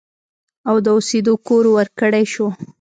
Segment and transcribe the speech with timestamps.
[0.69, 2.47] او د اوسېدو کور ورکړی شو